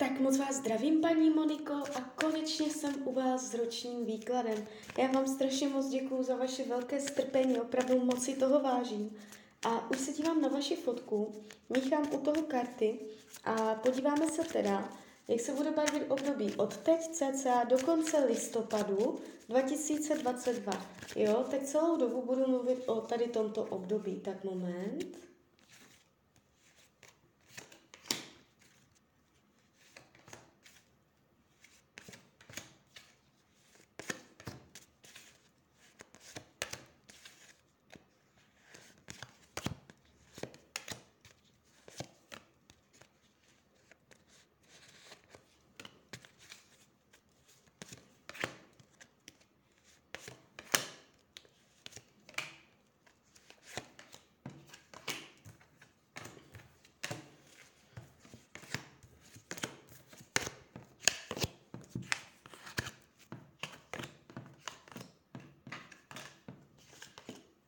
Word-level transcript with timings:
Tak 0.00 0.20
moc 0.20 0.38
vás 0.38 0.56
zdravím, 0.56 1.00
paní 1.00 1.30
Moniko, 1.30 1.72
a 1.72 2.00
konečně 2.00 2.70
jsem 2.70 2.94
u 3.04 3.12
vás 3.12 3.50
s 3.50 3.54
ročním 3.54 4.04
výkladem. 4.04 4.66
Já 4.98 5.06
vám 5.06 5.26
strašně 5.26 5.68
moc 5.68 5.88
děkuju 5.88 6.22
za 6.22 6.36
vaše 6.36 6.64
velké 6.64 7.00
strpení, 7.00 7.60
opravdu 7.60 8.04
moc 8.04 8.24
si 8.24 8.34
toho 8.34 8.60
vážím. 8.60 9.16
A 9.66 9.90
už 9.90 9.98
se 9.98 10.12
dívám 10.12 10.40
na 10.40 10.48
vaši 10.48 10.76
fotku, 10.76 11.34
míchám 11.68 12.14
u 12.14 12.18
toho 12.18 12.42
karty 12.42 12.98
a 13.44 13.74
podíváme 13.74 14.30
se 14.30 14.42
teda, 14.44 14.92
jak 15.28 15.40
se 15.40 15.52
bude 15.52 15.70
barvit 15.70 16.02
období 16.08 16.54
od 16.56 16.76
teď 16.76 17.00
cca 17.12 17.64
do 17.64 17.78
konce 17.78 18.24
listopadu 18.24 19.18
2022. 19.48 20.86
Jo, 21.16 21.44
tak 21.50 21.62
celou 21.62 21.96
dobu 21.96 22.22
budu 22.22 22.46
mluvit 22.46 22.78
o 22.86 23.00
tady 23.00 23.28
tomto 23.28 23.64
období. 23.64 24.20
Tak 24.20 24.44
moment. 24.44 25.30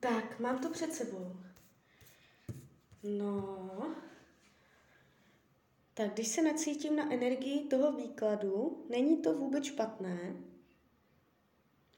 Tak, 0.03 0.32
mám 0.43 0.59
to 0.59 0.71
před 0.71 0.95
sebou. 0.95 1.37
No. 3.03 3.69
Tak 5.95 6.15
když 6.15 6.29
se 6.29 6.43
nacítím 6.43 6.97
na 6.97 7.13
energii 7.13 7.65
toho 7.69 7.93
výkladu, 7.93 8.87
není 8.91 9.17
to 9.17 9.35
vůbec 9.35 9.65
špatné. 9.65 10.37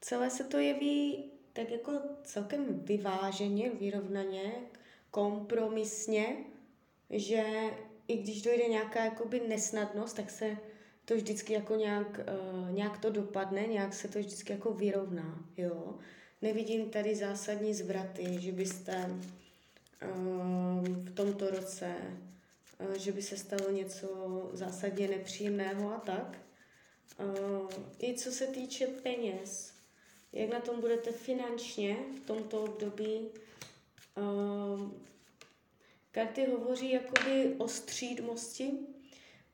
Celé 0.00 0.30
se 0.30 0.44
to 0.44 0.58
jeví 0.58 1.30
tak 1.52 1.70
jako 1.70 1.92
celkem 2.24 2.80
vyváženě, 2.80 3.70
vyrovnaně, 3.70 4.52
kompromisně, 5.10 6.36
že 7.10 7.44
i 8.08 8.16
když 8.16 8.42
dojde 8.42 8.68
nějaká 8.68 9.04
jakoby 9.04 9.40
nesnadnost, 9.48 10.16
tak 10.16 10.30
se 10.30 10.56
to 11.04 11.14
vždycky 11.14 11.52
jako 11.52 11.76
nějak, 11.76 12.20
uh, 12.20 12.70
nějak 12.70 12.98
to 12.98 13.10
dopadne, 13.10 13.66
nějak 13.66 13.94
se 13.94 14.08
to 14.08 14.18
vždycky 14.18 14.52
jako 14.52 14.72
vyrovná, 14.72 15.44
jo. 15.56 15.98
Nevidím 16.44 16.90
tady 16.90 17.14
zásadní 17.14 17.74
zvraty, 17.74 18.36
že 18.40 18.52
byste 18.52 19.10
uh, 19.10 20.84
v 20.84 21.14
tomto 21.14 21.50
roce, 21.50 21.94
uh, 22.80 22.94
že 22.96 23.12
by 23.12 23.22
se 23.22 23.36
stalo 23.36 23.70
něco 23.70 24.08
zásadně 24.52 25.08
nepříjemného 25.08 25.94
a 25.94 25.98
tak. 26.00 26.38
Uh, 27.20 27.70
I 27.98 28.14
co 28.14 28.32
se 28.32 28.46
týče 28.46 28.86
peněz, 28.86 29.74
jak 30.32 30.50
na 30.50 30.60
tom 30.60 30.80
budete 30.80 31.12
finančně 31.12 31.96
v 32.16 32.26
tomto 32.26 32.64
období, 32.64 33.28
karty 36.10 36.46
hovoří 36.46 36.92
jakoby 36.92 37.54
o 37.58 37.68
střídmosti, 37.68 38.70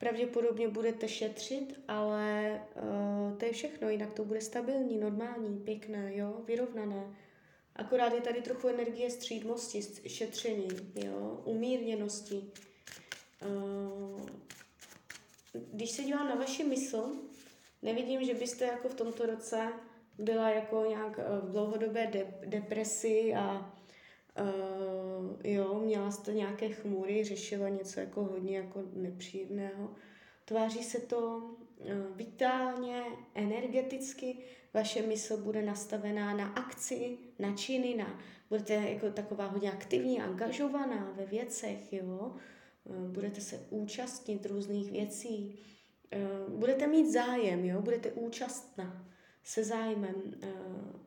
Pravděpodobně 0.01 0.69
budete 0.69 1.09
šetřit, 1.09 1.81
ale 1.89 2.61
uh, 2.75 3.39
to 3.39 3.45
je 3.45 3.53
všechno, 3.53 3.89
jinak 3.89 4.12
to 4.12 4.25
bude 4.25 4.41
stabilní, 4.41 4.98
normální, 4.98 5.59
pěkné, 5.59 6.17
jo, 6.17 6.43
vyrovnané. 6.47 7.17
Akorát 7.77 8.12
je 8.12 8.21
tady 8.21 8.43
trochu 8.43 8.69
energie 8.69 9.11
střídmosti, 9.11 9.83
šetření, 10.09 10.69
jo, 10.94 11.43
umírněnosti. 11.44 12.50
Uh, 13.47 14.21
když 15.53 15.91
se 15.91 16.03
dívám 16.03 16.28
na 16.28 16.34
vaši 16.34 16.65
mysl, 16.65 17.12
nevidím, 17.82 18.25
že 18.25 18.34
byste 18.34 18.65
jako 18.65 18.88
v 18.88 18.94
tomto 18.94 19.27
roce 19.27 19.72
byla 20.19 20.50
jako 20.50 20.84
nějak 20.88 21.19
v 21.19 21.50
dlouhodobé 21.53 22.06
de- 22.06 22.34
depresi 22.47 23.34
a 23.34 23.75
Uh, 24.39 25.37
jo, 25.45 25.81
měla 25.85 26.11
jste 26.11 26.33
nějaké 26.33 26.69
chmury, 26.69 27.25
řešila 27.25 27.69
něco 27.69 28.01
jako 28.01 28.25
hodně 28.25 28.57
jako 28.57 28.83
nepříjemného. 28.93 29.95
Tváří 30.45 30.83
se 30.83 31.01
to 31.01 31.37
uh, 31.37 31.87
vitálně, 32.17 33.03
energeticky, 33.35 34.37
vaše 34.75 35.03
mysl 35.03 35.37
bude 35.37 35.63
nastavená 35.63 36.37
na 36.37 36.49
akci, 36.49 37.19
na 37.39 37.57
činy, 37.57 37.95
na, 37.95 38.21
budete 38.49 38.75
jako 38.75 39.11
taková 39.11 39.47
hodně 39.47 39.73
aktivní, 39.73 40.21
angažovaná 40.21 41.12
ve 41.17 41.27
věcech, 41.27 41.93
jo. 41.93 42.37
Uh, 42.85 42.97
budete 42.97 43.41
se 43.41 43.67
účastnit 43.71 44.47
různých 44.47 44.91
věcí, 44.91 45.59
uh, 46.49 46.59
budete 46.59 46.87
mít 46.87 47.12
zájem, 47.12 47.65
jo, 47.65 47.83
budete 47.83 48.12
účastná 48.12 49.07
se 49.45 49.65
zájmem. 49.65 50.15
Uh, 50.15 51.01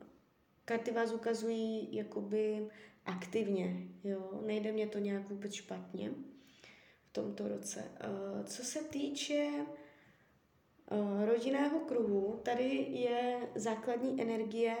karty 0.64 0.90
vás 0.90 1.12
ukazují 1.12 1.88
jakoby 1.96 2.68
aktivně, 3.06 3.88
jo, 4.04 4.40
nejde 4.46 4.72
mě 4.72 4.86
to 4.86 4.98
nějak 4.98 5.30
vůbec 5.30 5.52
špatně 5.52 6.10
v 7.04 7.12
tomto 7.12 7.48
roce. 7.48 7.84
Uh, 7.84 8.44
co 8.44 8.64
se 8.64 8.84
týče 8.84 9.50
uh, 10.90 11.24
rodinného 11.24 11.80
kruhu, 11.80 12.40
tady 12.42 12.86
je 12.90 13.48
základní 13.54 14.22
energie 14.22 14.76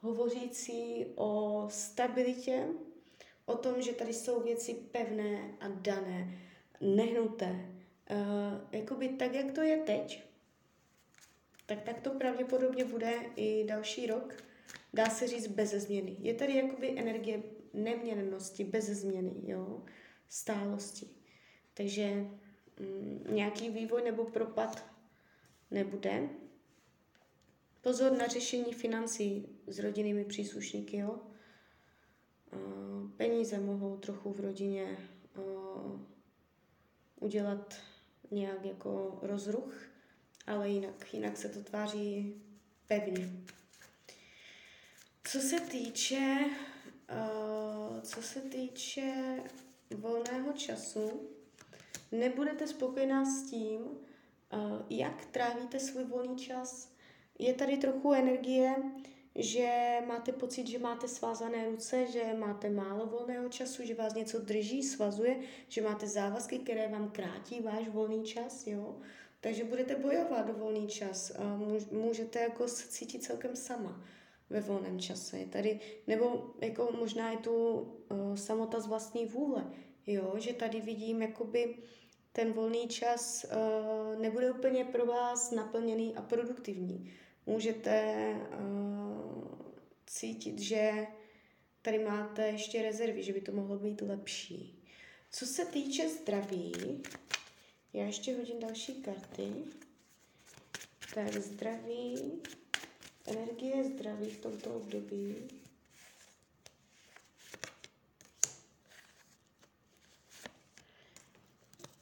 hovořící 0.00 1.06
o 1.14 1.64
stabilitě, 1.70 2.66
o 3.44 3.56
tom, 3.56 3.82
že 3.82 3.92
tady 3.92 4.12
jsou 4.12 4.42
věci 4.42 4.74
pevné 4.74 5.54
a 5.60 5.68
dané, 5.68 6.38
nehnuté. 6.80 7.50
Uh, 8.10 8.18
jakoby 8.72 9.08
tak, 9.08 9.34
jak 9.34 9.52
to 9.52 9.60
je 9.60 9.76
teď, 9.76 10.22
tak 11.66 11.82
tak 11.82 12.00
to 12.00 12.10
pravděpodobně 12.10 12.84
bude 12.84 13.12
i 13.36 13.64
další 13.64 14.06
rok. 14.06 14.34
Dá 14.94 15.06
se 15.06 15.26
říct 15.28 15.46
bez 15.46 15.70
změny. 15.70 16.16
Je 16.18 16.34
tady 16.34 16.56
jakoby 16.56 16.98
energie 16.98 17.42
neměnnosti, 17.74 18.64
bez 18.64 18.84
změny, 18.84 19.32
jo, 19.46 19.82
stálosti. 20.28 21.06
Takže 21.74 22.10
mm, 22.80 23.26
nějaký 23.30 23.70
vývoj 23.70 24.02
nebo 24.04 24.24
propad 24.24 24.84
nebude. 25.70 26.28
Pozor 27.80 28.12
na 28.12 28.26
řešení 28.26 28.72
financí 28.72 29.48
s 29.66 29.78
rodinnými 29.78 30.24
příslušníky, 30.24 30.96
jo. 30.96 31.20
Peníze 33.16 33.58
mohou 33.58 33.96
trochu 33.96 34.32
v 34.32 34.40
rodině 34.40 34.96
udělat 37.20 37.74
nějak 38.30 38.64
jako 38.64 39.18
rozruch, 39.22 39.74
ale 40.46 40.68
jinak, 40.68 41.14
jinak 41.14 41.36
se 41.36 41.48
to 41.48 41.62
tváří 41.62 42.34
pevně. 42.86 43.30
Co 45.24 45.40
se 45.40 45.60
týče 45.60 46.44
Uh, 47.12 48.00
co 48.00 48.22
se 48.22 48.40
týče 48.40 49.36
volného 49.96 50.52
času, 50.52 51.28
nebudete 52.12 52.66
spokojená 52.66 53.24
s 53.24 53.50
tím, 53.50 53.80
uh, 53.80 54.82
jak 54.90 55.24
trávíte 55.24 55.80
svůj 55.80 56.04
volný 56.04 56.36
čas. 56.36 56.92
Je 57.38 57.54
tady 57.54 57.76
trochu 57.76 58.12
energie, 58.12 58.74
že 59.34 59.98
máte 60.06 60.32
pocit, 60.32 60.66
že 60.66 60.78
máte 60.78 61.08
svázané 61.08 61.68
ruce, 61.68 62.06
že 62.06 62.34
máte 62.38 62.70
málo 62.70 63.06
volného 63.06 63.48
času, 63.48 63.86
že 63.86 63.94
vás 63.94 64.14
něco 64.14 64.38
drží, 64.38 64.82
svazuje, 64.82 65.40
že 65.68 65.82
máte 65.82 66.06
závazky, 66.06 66.58
které 66.58 66.88
vám 66.88 67.10
krátí 67.10 67.60
váš 67.60 67.88
volný 67.88 68.24
čas, 68.24 68.66
jo. 68.66 69.00
Takže 69.40 69.64
budete 69.64 69.96
bojovat 69.96 70.48
o 70.48 70.52
volný 70.52 70.88
čas. 70.88 71.32
Můžete 71.90 72.38
jako 72.38 72.66
cítit 72.66 73.22
celkem 73.22 73.56
sama 73.56 74.04
ve 74.52 74.60
volném 74.60 75.00
čase. 75.00 75.46
Tady, 75.50 75.80
nebo 76.06 76.50
jako 76.60 76.88
možná 76.98 77.30
je 77.30 77.38
tu 77.38 77.54
uh, 77.54 78.34
samota 78.34 78.80
z 78.80 78.86
vlastní 78.86 79.26
vůle, 79.26 79.70
jo, 80.06 80.34
že 80.38 80.52
tady 80.52 80.80
vidím 80.80 81.22
jakoby 81.22 81.76
ten 82.32 82.52
volný 82.52 82.88
čas 82.88 83.44
uh, 83.44 84.20
nebude 84.20 84.52
úplně 84.52 84.84
pro 84.84 85.06
vás 85.06 85.50
naplněný 85.50 86.16
a 86.16 86.22
produktivní. 86.22 87.12
Můžete 87.46 88.34
uh, 88.58 89.44
cítit, 90.06 90.58
že 90.58 91.06
tady 91.82 92.04
máte 92.04 92.48
ještě 92.48 92.82
rezervy, 92.82 93.22
že 93.22 93.32
by 93.32 93.40
to 93.40 93.52
mohlo 93.52 93.78
být 93.78 94.00
lepší. 94.00 94.84
Co 95.30 95.46
se 95.46 95.64
týče 95.64 96.08
zdraví, 96.08 97.02
já 97.92 98.04
ještě 98.04 98.36
hodím 98.36 98.60
další 98.60 99.02
karty. 99.02 99.52
Tak 101.14 101.32
zdraví, 101.32 102.42
energie 103.26 103.84
zdraví 103.84 104.30
v 104.30 104.40
tomto 104.40 104.74
období. 104.74 105.34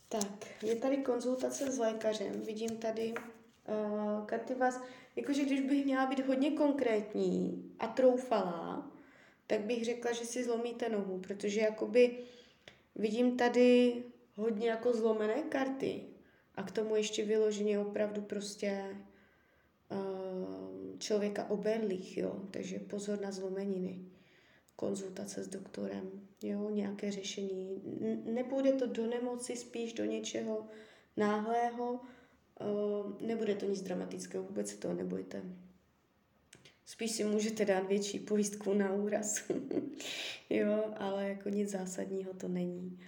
Tak, 0.08 0.62
je 0.62 0.76
tady 0.76 0.96
konzultace 0.96 1.72
s 1.72 1.78
lékařem. 1.78 2.40
Vidím 2.40 2.76
tady 2.76 3.14
uh, 3.14 4.26
karty 4.26 4.54
vás, 4.54 4.80
jakože 5.16 5.44
když 5.44 5.60
bych 5.60 5.84
měla 5.84 6.06
být 6.06 6.26
hodně 6.26 6.50
konkrétní 6.50 7.64
a 7.78 7.86
troufalá, 7.86 8.90
tak 9.46 9.60
bych 9.60 9.84
řekla, 9.84 10.12
že 10.12 10.24
si 10.24 10.44
zlomíte 10.44 10.88
nohu, 10.88 11.18
protože 11.18 11.60
jakoby 11.60 12.18
vidím 12.96 13.36
tady 13.36 14.02
hodně 14.36 14.70
jako 14.70 14.92
zlomené 14.92 15.42
karty 15.42 16.02
a 16.54 16.62
k 16.62 16.70
tomu 16.70 16.96
ještě 16.96 17.24
vyloženě 17.24 17.78
opravdu 17.78 18.22
prostě 18.22 18.96
uh, 19.90 20.79
člověka 21.00 21.50
oberlých, 21.50 22.18
jo, 22.18 22.42
takže 22.50 22.78
pozor 22.78 23.20
na 23.20 23.32
zlomeniny 23.32 23.98
konzultace 24.76 25.44
s 25.44 25.48
doktorem, 25.48 26.10
jo, 26.42 26.70
nějaké 26.70 27.10
řešení. 27.10 27.82
Nebude 28.24 28.72
to 28.72 28.86
do 28.86 29.06
nemoci, 29.06 29.56
spíš 29.56 29.92
do 29.92 30.04
něčeho 30.04 30.68
náhlého, 31.16 32.00
uh, 32.60 33.20
nebude 33.20 33.54
to 33.54 33.66
nic 33.66 33.82
dramatického, 33.82 34.44
vůbec 34.44 34.70
se 34.70 34.76
toho 34.76 34.94
nebojte. 34.94 35.42
Spíš 36.86 37.10
si 37.10 37.24
můžete 37.24 37.64
dát 37.64 37.86
větší 37.88 38.18
pojistku 38.18 38.74
na 38.74 38.92
úraz, 38.92 39.50
jo, 40.50 40.94
ale 40.96 41.28
jako 41.28 41.48
nic 41.48 41.70
zásadního 41.70 42.34
to 42.34 42.48
není. 42.48 42.98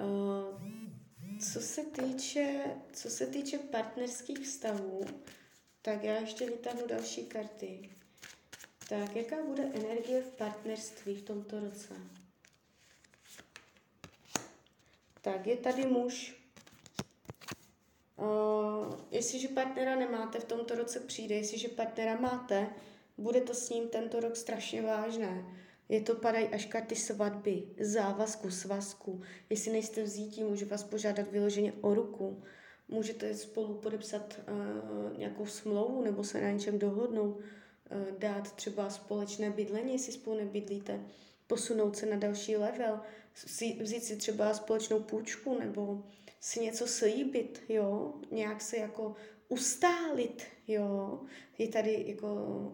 Uh, 0.00 0.62
co 1.40 1.60
se 1.60 1.82
týče, 1.82 2.64
co 2.92 3.10
se 3.10 3.26
týče 3.26 3.58
partnerských 3.58 4.38
vztahů, 4.38 5.04
tak 5.82 6.04
já 6.04 6.14
ještě 6.14 6.46
vytáhnu 6.46 6.86
další 6.86 7.26
karty. 7.26 7.90
Tak, 8.88 9.16
jaká 9.16 9.36
bude 9.46 9.62
energie 9.62 10.22
v 10.22 10.36
partnerství 10.36 11.14
v 11.14 11.22
tomto 11.22 11.60
roce? 11.60 11.94
Tak, 15.20 15.46
je 15.46 15.56
tady 15.56 15.86
muž. 15.86 16.42
Uh, 18.16 18.94
jestliže 19.10 19.48
partnera 19.48 19.96
nemáte, 19.96 20.40
v 20.40 20.44
tomto 20.44 20.74
roce 20.74 21.00
přijde. 21.00 21.34
Jestliže 21.34 21.68
partnera 21.68 22.20
máte, 22.20 22.70
bude 23.18 23.40
to 23.40 23.54
s 23.54 23.70
ním 23.70 23.88
tento 23.88 24.20
rok 24.20 24.36
strašně 24.36 24.82
vážné. 24.82 25.44
Je 25.88 26.00
to 26.00 26.14
padají 26.14 26.48
až 26.48 26.64
karty 26.66 26.96
svatby, 26.96 27.62
závazku, 27.80 28.50
svazku. 28.50 29.22
Jestli 29.50 29.72
nejste 29.72 30.02
vzítí, 30.02 30.44
můžu 30.44 30.66
vás 30.66 30.84
požádat 30.84 31.28
vyloženě 31.28 31.72
o 31.80 31.94
ruku. 31.94 32.42
Můžete 32.92 33.34
spolu 33.34 33.74
podepsat 33.74 34.40
uh, 34.48 35.18
nějakou 35.18 35.46
smlouvu 35.46 36.02
nebo 36.02 36.24
se 36.24 36.40
na 36.40 36.50
něčem 36.50 36.78
dohodnout. 36.78 37.40
Eh, 37.90 38.06
dát 38.18 38.52
třeba 38.52 38.90
společné 38.90 39.50
bydlení, 39.50 39.92
jestli 39.92 40.12
spolu 40.12 40.36
nebydlíte, 40.36 41.00
posunout 41.46 41.96
se 41.96 42.06
na 42.06 42.16
další 42.16 42.56
level, 42.56 43.00
vzít 43.80 44.04
si 44.04 44.16
třeba 44.16 44.54
společnou 44.54 45.00
půjčku 45.00 45.58
nebo 45.58 46.04
si 46.40 46.60
něco 46.60 46.86
slíbit, 46.86 47.62
jo, 47.68 48.14
nějak 48.30 48.60
se 48.60 48.76
jako 48.76 49.14
ustálit, 49.48 50.42
jo. 50.68 51.20
Je 51.58 51.68
tady 51.68 52.04
jako 52.06 52.26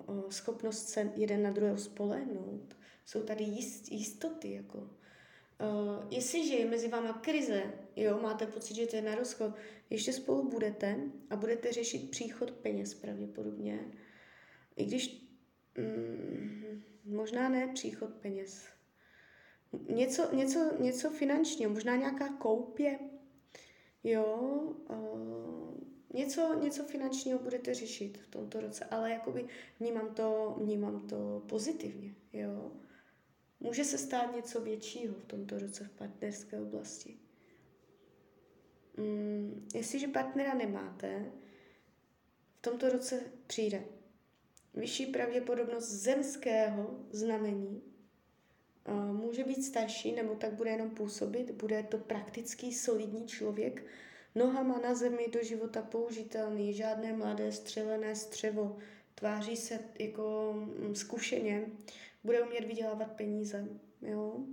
o, 0.07 0.31
schopnost 0.31 0.89
se 0.89 1.13
jeden 1.17 1.43
na 1.43 1.51
druhého 1.51 1.79
spolehnout. 1.79 2.77
Jsou 3.05 3.23
tady 3.23 3.45
jist, 3.45 3.93
jistoty, 3.93 4.53
jako. 4.53 4.91
Uh, 5.61 6.05
jestliže 6.11 6.55
je 6.55 6.67
mezi 6.67 6.89
váma 6.89 7.13
krize, 7.13 7.63
jo, 7.97 8.19
máte 8.23 8.47
pocit, 8.47 8.75
že 8.75 8.87
to 8.87 8.97
je 8.97 9.03
na 9.03 9.15
rozchod, 9.15 9.55
ještě 9.91 10.13
spolu 10.13 10.51
budete 10.51 10.97
a 11.31 11.37
budete 11.37 11.73
řešit 11.73 12.11
příchod 12.11 12.51
peněz 12.51 12.95
pravděpodobně, 12.95 13.93
i 14.77 14.85
když 14.85 15.31
mm, 15.79 16.83
možná 17.05 17.49
ne 17.49 17.69
příchod 17.75 18.11
peněz. 18.15 18.67
Něco, 19.89 20.35
něco, 20.35 20.83
něco 20.83 21.11
finančního, 21.11 21.71
možná 21.71 21.97
nějaká 21.97 22.29
koupě, 22.29 22.99
jo, 24.05 24.27
uh, 24.91 25.75
něco, 26.15 26.61
něco 26.63 26.83
finančního 26.85 27.39
budete 27.39 27.75
řešit 27.75 28.19
v 28.19 28.29
tomto 28.29 28.61
roce, 28.61 28.85
ale 28.85 29.11
jakoby 29.11 29.47
vnímám 29.81 30.15
to, 30.15 30.57
vnímám 30.59 31.09
to 31.09 31.43
pozitivně, 31.49 32.15
jo. 32.33 32.73
Může 33.61 33.85
se 33.85 33.99
stát 33.99 34.37
něco 34.37 34.61
většího 34.61 35.15
v 35.15 35.25
tomto 35.25 35.59
roce 35.59 35.85
v 35.85 35.91
partnerské 35.91 36.61
oblasti. 36.61 37.17
Mm, 38.97 39.69
jestliže 39.75 40.09
partnera 40.09 40.55
nemáte, 40.55 41.33
v 42.59 42.63
tomto 42.63 42.89
roce 42.89 43.21
přijde 43.47 43.85
vyšší 44.75 45.07
pravděpodobnost 45.07 45.89
zemského 45.91 47.01
znamení. 47.11 47.83
Může 49.13 49.45
být 49.45 49.65
starší, 49.65 50.13
nebo 50.13 50.35
tak 50.35 50.53
bude 50.53 50.71
jenom 50.71 50.91
působit. 50.91 51.51
Bude 51.51 51.83
to 51.83 51.99
praktický, 51.99 52.75
solidní 52.75 53.27
člověk, 53.27 53.85
nohama 54.35 54.79
na 54.79 54.95
zemi 54.95 55.29
do 55.33 55.43
života 55.43 55.83
použitelný, 55.83 56.75
žádné 56.75 57.13
mladé 57.13 57.53
střelené 57.53 58.17
střevo, 58.17 58.79
tváří 59.15 59.57
se 59.57 59.79
jako 59.99 60.53
mm, 60.57 60.95
zkušeně, 60.95 61.67
bude 62.25 62.43
umět 62.43 62.65
vydělávat 62.65 63.13
peníze. 63.13 63.69
Jo? 64.03 64.45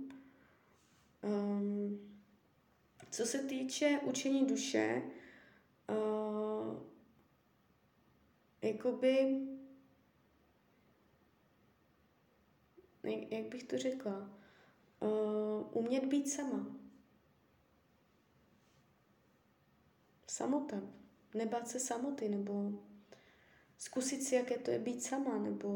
Um, 1.22 2.16
co 3.10 3.26
se 3.26 3.38
týče 3.38 4.00
učení 4.04 4.46
duše, 4.46 5.02
uh, 5.88 6.82
jakoby 8.62 9.40
jak, 13.06 13.32
jak 13.32 13.46
bych 13.46 13.64
to 13.64 13.78
řekla, 13.78 14.30
uh, 15.00 15.76
umět 15.76 16.04
být 16.04 16.30
sama. 16.30 16.76
Samota. 20.26 20.82
Nebát 21.34 21.68
se 21.68 21.80
samoty, 21.80 22.28
nebo 22.28 22.72
zkusit 23.78 24.22
si, 24.22 24.34
jaké 24.34 24.58
to 24.58 24.70
je 24.70 24.78
být 24.78 25.02
sama, 25.02 25.38
nebo 25.38 25.68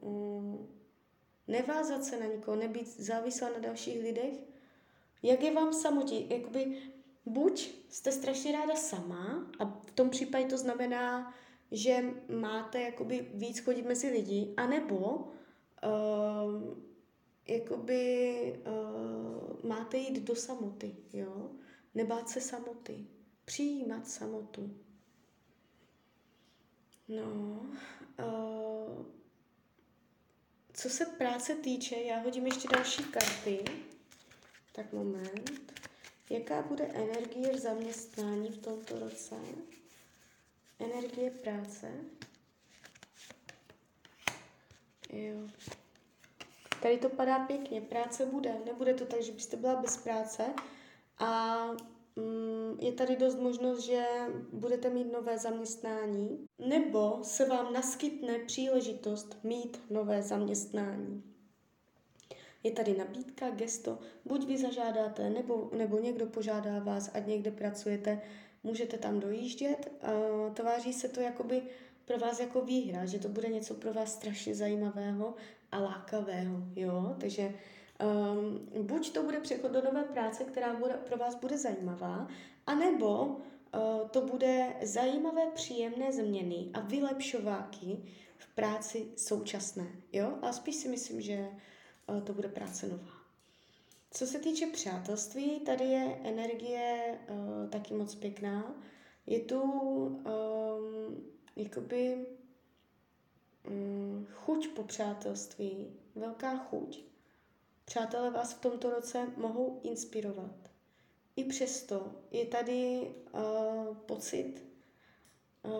uh, 0.00 0.66
nevázat 1.48 2.04
se 2.04 2.20
na 2.20 2.26
nikoho, 2.26 2.56
nebýt 2.56 3.00
závislá 3.00 3.50
na 3.50 3.58
dalších 3.58 4.02
lidech. 4.02 4.34
Jak 5.22 5.42
je 5.42 5.54
vám 5.54 5.72
samotí? 5.72 6.26
Jakoby 6.30 6.78
buď 7.26 7.70
jste 7.88 8.12
strašně 8.12 8.52
ráda 8.52 8.76
sama 8.76 9.50
a 9.58 9.64
v 9.64 9.90
tom 9.90 10.10
případě 10.10 10.44
to 10.44 10.58
znamená, 10.58 11.34
že 11.72 12.04
máte 12.28 12.80
jakoby 12.80 13.30
víc 13.34 13.58
chodit 13.60 13.86
mezi 13.86 14.08
lidi, 14.08 14.54
anebo 14.56 14.98
uh, 15.06 16.78
jakoby 17.48 18.62
uh, 18.66 19.68
máte 19.70 19.96
jít 19.96 20.22
do 20.22 20.36
samoty, 20.36 20.96
jo? 21.12 21.50
Nebát 21.94 22.28
se 22.28 22.40
samoty. 22.40 23.06
Přijímat 23.44 24.08
samotu. 24.08 24.70
No, 27.08 27.60
uh, 28.18 29.17
co 30.78 30.90
se 30.90 31.06
práce 31.06 31.54
týče, 31.54 31.96
já 31.96 32.18
hodím 32.18 32.46
ještě 32.46 32.68
další 32.68 33.04
karty. 33.04 33.64
Tak 34.72 34.92
moment. 34.92 35.80
Jaká 36.30 36.62
bude 36.62 36.84
energie 36.84 37.52
v 37.52 37.58
zaměstnání 37.58 38.48
v 38.48 38.58
tomto 38.58 38.98
roce? 38.98 39.34
Energie 40.78 41.30
práce. 41.30 41.92
Jo. 45.12 45.48
Tady 46.82 46.98
to 46.98 47.08
padá 47.08 47.38
pěkně, 47.38 47.80
práce 47.80 48.26
bude. 48.26 48.54
Nebude 48.64 48.94
to 48.94 49.06
tak, 49.06 49.22
že 49.22 49.32
byste 49.32 49.56
byla 49.56 49.76
bez 49.76 49.96
práce 49.96 50.54
a 51.18 51.56
je 52.80 52.92
tady 52.92 53.16
dost 53.16 53.38
možnost, 53.38 53.80
že 53.80 54.04
budete 54.52 54.90
mít 54.90 55.12
nové 55.12 55.38
zaměstnání, 55.38 56.46
nebo 56.58 57.18
se 57.22 57.48
vám 57.48 57.72
naskytne 57.72 58.38
příležitost 58.38 59.36
mít 59.42 59.80
nové 59.90 60.22
zaměstnání. 60.22 61.22
Je 62.62 62.70
tady 62.70 62.96
nabídka, 62.96 63.50
gesto, 63.50 63.98
buď 64.24 64.46
vy 64.46 64.58
zažádáte, 64.58 65.30
nebo, 65.30 65.70
nebo 65.76 65.98
někdo 65.98 66.26
požádá 66.26 66.78
vás, 66.78 67.10
ať 67.14 67.26
někde 67.26 67.50
pracujete, 67.50 68.20
můžete 68.62 68.98
tam 68.98 69.20
dojíždět. 69.20 69.92
Tváří 70.54 70.92
se 70.92 71.08
to 71.08 71.20
jakoby 71.20 71.62
pro 72.04 72.18
vás 72.18 72.40
jako 72.40 72.60
výhra, 72.60 73.06
že 73.06 73.18
to 73.18 73.28
bude 73.28 73.48
něco 73.48 73.74
pro 73.74 73.92
vás 73.92 74.12
strašně 74.14 74.54
zajímavého 74.54 75.34
a 75.72 75.78
lákavého, 75.78 76.56
jo, 76.76 77.16
takže 77.20 77.54
um, 78.00 78.86
buď 78.86 79.12
to 79.12 79.22
bude 79.22 79.40
přechod 79.40 79.72
do 79.72 79.82
nové 79.82 80.02
práce, 80.02 80.44
která 80.44 80.74
bude, 80.74 80.94
pro 80.94 81.16
vás 81.16 81.34
bude 81.34 81.58
zajímavá, 81.58 82.28
anebo 82.66 83.24
uh, 83.24 84.08
to 84.10 84.20
bude 84.20 84.76
zajímavé, 84.82 85.46
příjemné 85.54 86.12
změny 86.12 86.70
a 86.74 86.80
vylepšováky 86.80 87.98
v 88.36 88.54
práci 88.54 89.06
současné, 89.16 89.86
jo, 90.12 90.38
a 90.42 90.52
spíš 90.52 90.76
si 90.76 90.88
myslím, 90.88 91.20
že 91.20 91.48
uh, 92.08 92.20
to 92.20 92.32
bude 92.32 92.48
práce 92.48 92.88
nová. 92.88 93.18
Co 94.10 94.26
se 94.26 94.38
týče 94.38 94.66
přátelství, 94.66 95.60
tady 95.60 95.84
je 95.84 96.20
energie 96.24 97.18
uh, 97.28 97.68
taky 97.70 97.94
moc 97.94 98.14
pěkná. 98.14 98.74
Je 99.26 99.40
tu 99.40 99.62
um, 99.62 100.24
jakoby 101.56 102.26
um, 103.70 104.26
chuť 104.32 104.68
po 104.68 104.82
přátelství, 104.82 105.86
velká 106.14 106.56
chuť. 106.56 107.07
Přátelé 107.88 108.30
vás 108.30 108.52
v 108.52 108.60
tomto 108.60 108.90
roce 108.90 109.26
mohou 109.36 109.80
inspirovat. 109.82 110.70
i 111.36 111.44
přesto 111.44 112.12
je 112.30 112.46
tady 112.46 113.10
uh, 113.34 113.96
pocit 113.96 114.64
uh, 115.62 115.72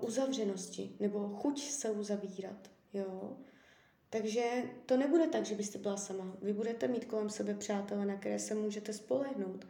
uzavřenosti 0.00 0.96
nebo 1.00 1.28
chuť 1.28 1.62
se 1.62 1.90
uzavírat, 1.90 2.70
jo. 2.92 3.36
Takže 4.10 4.62
to 4.86 4.96
nebude 4.96 5.26
tak, 5.26 5.46
že 5.46 5.54
byste 5.54 5.78
byla 5.78 5.96
sama. 5.96 6.36
Vy 6.42 6.52
budete 6.52 6.88
mít 6.88 7.04
kolem 7.04 7.30
sebe 7.30 7.54
přátelé, 7.54 8.06
na 8.06 8.16
které 8.16 8.38
se 8.38 8.54
můžete 8.54 8.92
spolehnout, 8.92 9.66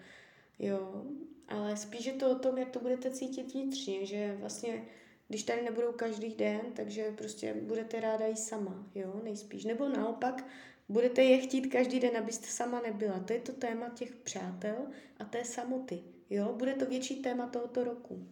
jo. 0.58 1.04
Ale 1.48 1.76
spíš 1.76 2.06
je 2.06 2.12
to 2.12 2.30
o 2.30 2.38
tom, 2.38 2.58
jak 2.58 2.70
to 2.70 2.80
budete 2.80 3.10
cítit 3.10 3.54
vnitřně, 3.54 4.06
že 4.06 4.36
vlastně, 4.40 4.84
když 5.30 5.42
tady 5.42 5.62
nebudou 5.62 5.92
každý 5.92 6.34
den, 6.34 6.60
takže 6.76 7.14
prostě 7.16 7.54
budete 7.54 8.00
ráda 8.00 8.26
i 8.26 8.36
sama, 8.36 8.86
jo, 8.94 9.20
nejspíš. 9.24 9.64
Nebo 9.64 9.88
naopak, 9.88 10.44
budete 10.88 11.22
je 11.22 11.38
chtít 11.38 11.66
každý 11.66 12.00
den, 12.00 12.16
abyste 12.16 12.46
sama 12.46 12.80
nebyla. 12.80 13.20
To 13.20 13.32
je 13.32 13.40
to 13.40 13.52
téma 13.52 13.88
těch 13.88 14.14
přátel 14.14 14.76
a 15.18 15.24
té 15.24 15.44
samoty, 15.44 16.02
jo. 16.30 16.52
Bude 16.52 16.74
to 16.74 16.86
větší 16.86 17.22
téma 17.22 17.46
tohoto 17.46 17.84
roku. 17.84 18.26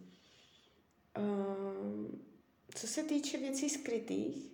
Um, 1.17 2.21
co 2.75 2.87
se 2.87 3.03
týče 3.03 3.37
věcí 3.37 3.69
skrytých, 3.69 4.51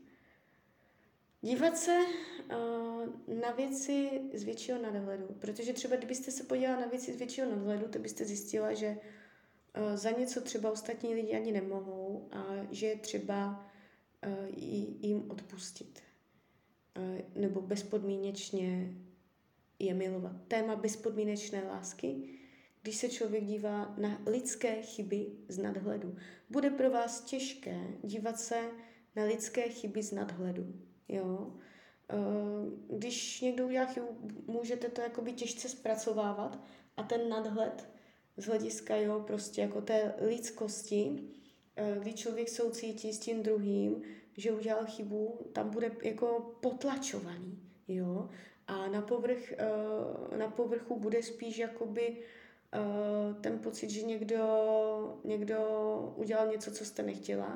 dívat 1.41 1.77
se 1.77 1.97
uh, 1.97 3.39
na 3.39 3.51
věci 3.51 4.21
z 4.33 4.43
většího 4.43 4.81
nadhledu. 4.81 5.27
Protože 5.39 5.73
třeba 5.73 5.95
kdybyste 5.95 6.31
se 6.31 6.43
podívala 6.43 6.79
na 6.79 6.87
věci 6.87 7.13
z 7.13 7.15
většího 7.15 7.49
nadhledu, 7.49 7.87
to 7.87 7.99
byste 7.99 8.25
zjistila, 8.25 8.73
že 8.73 8.97
za 9.95 10.11
něco 10.11 10.41
třeba 10.41 10.71
ostatní 10.71 11.13
lidi 11.15 11.35
ani 11.35 11.51
nemohou 11.51 12.27
a 12.31 12.43
že 12.71 12.85
je 12.85 12.95
třeba 12.95 13.65
uh, 14.27 14.33
jim 15.01 15.31
odpustit. 15.31 15.99
Uh, 16.97 17.41
nebo 17.41 17.61
bezpodmínečně 17.61 18.93
je 19.79 19.93
milovat. 19.93 20.35
Téma 20.47 20.75
bezpodmínečné 20.75 21.63
lásky 21.63 22.35
když 22.85 22.97
se 22.97 23.09
člověk 23.09 23.43
dívá 23.43 23.95
na 23.97 24.21
lidské 24.25 24.81
chyby 24.81 25.27
z 25.47 25.57
nadhledu. 25.57 26.15
Bude 26.49 26.69
pro 26.69 26.91
vás 26.91 27.21
těžké 27.21 27.87
dívat 28.03 28.39
se 28.39 28.61
na 29.15 29.23
lidské 29.23 29.61
chyby 29.69 30.03
z 30.03 30.11
nadhledu. 30.11 30.73
Jo? 31.07 31.53
Eh, 32.09 32.15
když 32.97 33.41
někdo 33.41 33.65
udělá 33.65 33.85
chybu, 33.85 34.07
můžete 34.47 34.89
to 34.89 35.01
jakoby 35.01 35.33
těžce 35.33 35.69
zpracovávat 35.69 36.59
a 36.97 37.03
ten 37.03 37.29
nadhled 37.29 37.89
z 38.37 38.45
hlediska 38.45 38.95
jo, 38.95 39.23
prostě 39.27 39.61
jako 39.61 39.81
té 39.81 40.13
lidskosti, 40.21 41.23
eh, 41.75 41.97
kdy 41.99 42.13
člověk 42.13 42.49
soucítí 42.49 43.13
s 43.13 43.19
tím 43.19 43.43
druhým, 43.43 44.01
že 44.37 44.51
udělal 44.51 44.85
chybu, 44.85 45.49
tam 45.53 45.69
bude 45.69 45.91
jako 46.03 46.55
potlačovaný, 46.61 47.59
jo, 47.87 48.29
a 48.67 48.87
na, 48.87 49.01
povrch, 49.01 49.51
eh, 49.51 50.37
na 50.37 50.47
povrchu 50.49 50.99
bude 50.99 51.23
spíš 51.23 51.57
jakoby 51.57 52.17
uh, 52.75 53.41
ten 53.41 53.59
pocit, 53.59 53.89
že 53.89 54.01
někdo, 54.01 55.19
někdo 55.23 55.59
udělal 56.15 56.47
něco, 56.47 56.71
co 56.71 56.85
jste 56.85 57.03
nechtěla. 57.03 57.55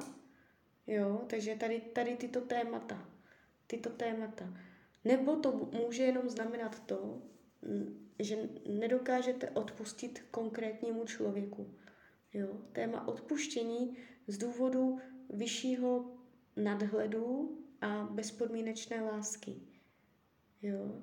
Jo, 0.88 1.22
takže 1.28 1.56
tady, 1.56 1.82
tady 1.82 2.16
tyto 2.16 2.42
témata, 2.42 3.10
tyto 3.68 3.90
témata. 3.90 4.54
Nebo 5.06 5.36
to 5.36 5.70
může 5.72 6.04
jenom 6.04 6.30
znamenat 6.30 6.80
to, 6.86 7.22
že 8.20 8.50
nedokážete 8.70 9.50
odpustit 9.50 10.24
konkrétnímu 10.32 11.06
člověku. 11.06 11.76
Jo, 12.34 12.62
téma 12.72 13.08
odpuštění 13.08 13.98
z 14.28 14.38
důvodu 14.38 15.00
vyššího 15.30 16.18
nadhledu 16.56 17.58
a 17.82 18.04
bezpodmínečné 18.12 19.02
lásky. 19.02 19.56
Jo, 20.62 21.02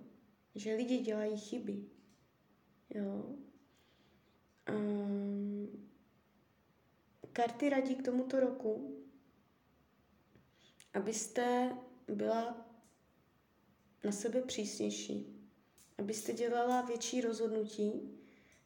že 0.54 0.74
lidi 0.74 0.98
dělají 0.98 1.38
chyby. 1.38 1.84
Jo, 2.94 3.36
Um, 4.70 5.88
karty 7.32 7.68
radí 7.68 7.94
k 7.94 8.04
tomuto 8.04 8.40
roku, 8.40 9.02
abyste 10.94 11.76
byla 12.08 12.66
na 14.04 14.12
sebe 14.12 14.42
přísnější, 14.42 15.35
abyste 15.98 16.32
dělala 16.32 16.82
větší 16.82 17.20
rozhodnutí, 17.20 18.18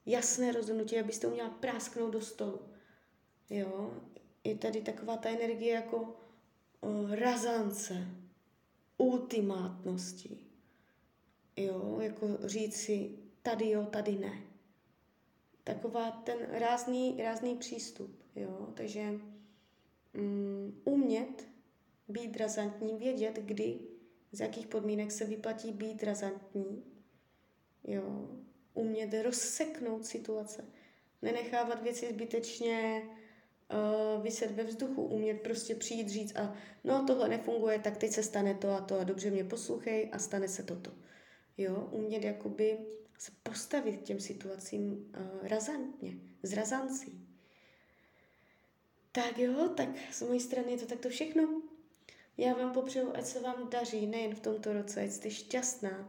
jasné 0.07 0.53
rozhodnutí, 0.53 0.99
abyste 0.99 1.27
uměla 1.27 1.51
prásknout 1.51 2.13
do 2.13 2.21
stolu. 2.21 2.61
Jo, 3.51 3.95
je 4.45 4.55
tady 4.55 4.81
taková 4.81 5.17
ta 5.17 5.29
energie 5.29 5.75
jako 5.75 6.17
uh, 6.81 7.15
razance, 7.15 8.07
ultimátnosti. 8.99 10.39
Jo, 11.57 11.99
jako 12.01 12.27
říci 12.45 13.19
tady 13.43 13.71
jo, 13.71 13.87
tady 13.87 14.19
ne. 14.19 14.43
Taková 15.65 16.11
ten 16.11 16.39
rázný, 16.51 17.23
rázný 17.23 17.57
přístup, 17.57 18.23
jo, 18.37 18.69
takže 18.75 19.21
um, 20.15 20.81
umět 20.85 21.49
být 22.09 22.37
razantní, 22.37 22.99
vědět, 22.99 23.39
kdy, 23.43 23.79
z 24.33 24.41
jakých 24.41 24.67
podmínek 24.67 25.13
se 25.13 25.25
vyplatí 25.25 25.73
být 25.73 26.03
razantní, 26.03 26.90
jo, 27.85 28.29
umět 28.75 29.23
rozseknout 29.23 30.07
situace, 30.07 30.65
nenechávat 31.23 31.83
věci 31.83 32.09
zbytečně 32.13 33.03
uh, 33.07 34.23
vyset 34.23 34.51
ve 34.51 34.63
vzduchu, 34.65 35.03
umět 35.03 35.41
prostě 35.41 35.75
přijít 35.75 36.09
říct 36.09 36.37
a 36.37 36.55
no 36.85 37.05
tohle 37.07 37.29
nefunguje, 37.29 37.79
tak 37.79 37.97
teď 37.97 38.11
se 38.11 38.23
stane 38.23 38.55
to 38.55 38.71
a 38.71 38.81
to 38.81 39.01
a 39.01 39.05
dobře 39.05 39.31
mě 39.31 39.45
poslouchej 39.45 40.09
a 40.13 40.19
stane 40.19 40.49
se 40.49 40.63
toto. 40.63 40.91
Jo, 41.59 41.89
umět 41.93 42.25
jakoby 42.25 42.79
se 43.19 43.33
postavit 43.43 44.03
těm 44.03 44.21
situacím 44.21 44.93
uh, 44.93 45.49
razantně, 45.49 46.17
s 46.43 46.53
razancí. 46.53 47.27
Tak 49.13 49.39
jo, 49.39 49.69
tak 49.77 49.89
z 50.13 50.23
mojí 50.23 50.41
strany 50.41 50.73
je 50.73 50.79
to 50.79 50.87
takto 50.87 51.09
všechno. 51.09 51.63
Já 52.37 52.55
vám 52.55 52.73
popřeju, 52.73 53.17
ať 53.17 53.25
se 53.25 53.41
vám 53.41 53.71
daří 53.71 54.07
nejen 54.07 54.35
v 54.35 54.41
tomto 54.41 54.73
roce, 54.73 55.03
ať 55.03 55.11
jste 55.11 55.31
šťastná. 55.31 56.09